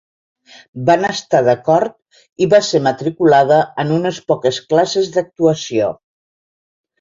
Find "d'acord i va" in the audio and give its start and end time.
1.47-2.61